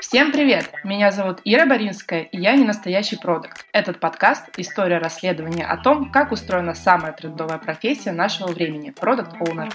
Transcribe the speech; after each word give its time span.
Всем 0.00 0.32
привет! 0.32 0.70
Меня 0.84 1.10
зовут 1.10 1.40
Ира 1.44 1.66
Боринская, 1.66 2.22
и 2.22 2.38
я 2.38 2.54
не 2.54 2.64
настоящий 2.64 3.16
продукт. 3.16 3.64
Этот 3.72 3.98
подкаст– 3.98 4.44
история 4.58 4.98
расследования 4.98 5.64
о 5.64 5.76
том, 5.76 6.10
как 6.10 6.30
устроена 6.30 6.74
самая 6.74 7.12
трендовая 7.12 7.58
профессия 7.58 8.12
нашего 8.12 8.48
времени– 8.48 8.90
продукт-оунер. 9.00 9.70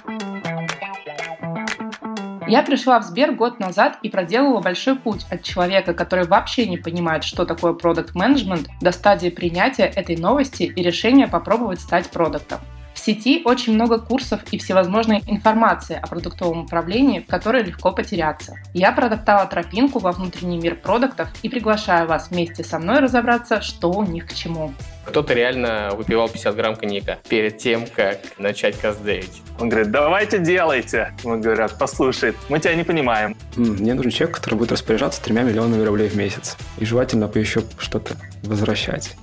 Я 2.48 2.64
пришла 2.64 3.00
в 3.00 3.04
Сбер 3.04 3.34
год 3.34 3.60
назад 3.60 4.00
и 4.02 4.10
проделала 4.10 4.62
большой 4.62 4.96
путь 4.96 5.26
от 5.30 5.44
человека, 5.44 5.94
который 5.94 6.26
вообще 6.26 6.68
не 6.68 6.78
понимает, 6.78 7.24
что 7.24 7.46
такое 7.46 7.74
продукт 7.74 8.16
менеджмент 8.16 8.68
до 8.82 8.92
стадии 8.92 9.30
принятия 9.30 9.86
этой 9.86 10.16
новости 10.16 10.64
и 10.64 10.82
решения 10.82 11.28
попробовать 11.28 11.80
стать 11.80 12.10
продуктом. 12.10 12.60
В 13.00 13.02
сети 13.02 13.42
очень 13.46 13.76
много 13.76 13.98
курсов 13.98 14.42
и 14.52 14.58
всевозможной 14.58 15.24
информации 15.26 15.98
о 15.98 16.06
продуктовом 16.06 16.66
управлении, 16.66 17.22
в 17.22 17.28
которой 17.28 17.64
легко 17.64 17.94
потеряться. 17.94 18.58
Я 18.74 18.92
протоптала 18.92 19.46
тропинку 19.46 20.00
во 20.00 20.12
внутренний 20.12 20.58
мир 20.58 20.76
продуктов 20.76 21.30
и 21.42 21.48
приглашаю 21.48 22.10
вас 22.10 22.30
вместе 22.30 22.62
со 22.62 22.78
мной 22.78 23.00
разобраться, 23.00 23.62
что 23.62 23.90
у 23.90 24.04
них 24.04 24.28
к 24.28 24.34
чему. 24.34 24.74
Кто-то 25.06 25.34
реально 25.34 25.92
выпивал 25.94 26.28
50 26.28 26.54
грамм 26.58 26.76
коньяка 26.76 27.20
перед 27.30 27.58
тем, 27.58 27.88
как 27.88 28.20
начать 28.38 28.78
каздевить. 28.78 29.42
Он 29.62 29.70
говорит, 29.70 29.92
давайте 29.92 30.38
делайте. 30.40 31.14
Мы 31.24 31.40
говорят, 31.40 31.78
послушай, 31.80 32.34
мы 32.50 32.60
тебя 32.60 32.76
не 32.76 32.84
понимаем. 32.84 33.34
Мне 33.56 33.94
нужен 33.94 34.12
человек, 34.12 34.36
который 34.36 34.56
будет 34.56 34.74
распоряжаться 34.74 35.24
тремя 35.24 35.44
миллионами 35.44 35.84
рублей 35.84 36.10
в 36.10 36.18
месяц. 36.18 36.58
И 36.78 36.84
желательно 36.84 37.28
бы 37.28 37.40
еще 37.40 37.62
что-то 37.78 38.18
возвращать. 38.44 39.16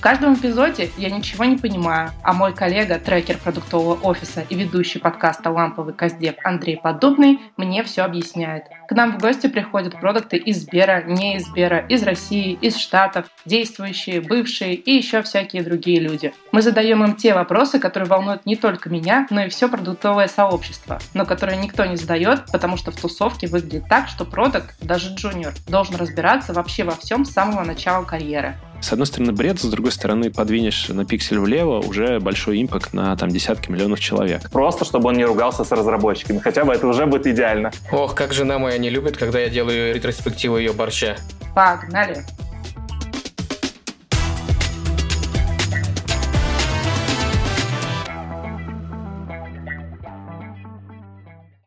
В 0.00 0.02
каждом 0.02 0.32
эпизоде 0.32 0.90
я 0.96 1.10
ничего 1.10 1.44
не 1.44 1.58
понимаю, 1.58 2.12
а 2.22 2.32
мой 2.32 2.54
коллега, 2.54 2.98
трекер 2.98 3.36
продуктового 3.36 4.00
офиса 4.00 4.42
и 4.48 4.54
ведущий 4.54 4.98
подкаста 4.98 5.50
«Ламповый 5.50 5.92
Каздев» 5.92 6.36
Андрей 6.42 6.78
Подобный 6.82 7.38
мне 7.58 7.82
все 7.82 8.00
объясняет. 8.00 8.64
К 8.88 8.92
нам 8.92 9.12
в 9.12 9.20
гости 9.20 9.46
приходят 9.46 10.00
продукты 10.00 10.38
из 10.38 10.62
Сбера, 10.62 11.02
не 11.02 11.36
из 11.36 11.44
Сбера, 11.44 11.80
из 11.80 12.02
России, 12.02 12.54
из 12.62 12.78
Штатов, 12.78 13.26
действующие, 13.44 14.22
бывшие 14.22 14.74
и 14.74 14.90
еще 14.90 15.20
всякие 15.20 15.62
другие 15.62 16.00
люди. 16.00 16.32
Мы 16.50 16.62
задаем 16.62 17.04
им 17.04 17.14
те 17.14 17.34
вопросы, 17.34 17.78
которые 17.78 18.08
волнуют 18.08 18.46
не 18.46 18.56
только 18.56 18.88
меня, 18.88 19.26
но 19.28 19.44
и 19.44 19.50
все 19.50 19.68
продуктовое 19.68 20.28
сообщество, 20.28 20.98
но 21.12 21.26
которые 21.26 21.58
никто 21.58 21.84
не 21.84 21.96
задает, 21.96 22.46
потому 22.50 22.78
что 22.78 22.90
в 22.90 22.96
тусовке 22.98 23.48
выглядит 23.48 23.84
так, 23.86 24.08
что 24.08 24.24
продукт, 24.24 24.74
даже 24.80 25.14
джуниор, 25.14 25.52
должен 25.68 25.96
разбираться 25.96 26.54
вообще 26.54 26.84
во 26.84 26.92
всем 26.92 27.26
с 27.26 27.32
самого 27.32 27.64
начала 27.64 28.02
карьеры. 28.02 28.56
С 28.80 28.92
одной 28.92 29.06
стороны 29.06 29.32
бред, 29.32 29.60
с 29.60 29.64
другой 29.64 29.92
стороны 29.92 30.30
подвинешь 30.30 30.88
на 30.88 31.04
пиксель 31.04 31.38
влево, 31.38 31.80
уже 31.80 32.18
большой 32.18 32.62
импакт 32.62 32.92
на 32.92 33.14
там 33.16 33.28
десятки 33.28 33.70
миллионов 33.70 34.00
человек. 34.00 34.50
Просто, 34.50 34.84
чтобы 34.84 35.08
он 35.08 35.16
не 35.16 35.24
ругался 35.24 35.64
с 35.64 35.72
разработчиками. 35.72 36.38
Хотя 36.38 36.64
бы 36.64 36.72
это 36.72 36.86
уже 36.86 37.06
будет 37.06 37.26
идеально. 37.26 37.72
Ох, 37.92 38.14
как 38.14 38.32
жена 38.32 38.58
моя 38.58 38.78
не 38.78 38.90
любит, 38.90 39.16
когда 39.16 39.38
я 39.38 39.48
делаю 39.48 39.94
ретроспективу 39.94 40.56
ее 40.56 40.72
борща. 40.72 41.16
Погнали! 41.54 42.24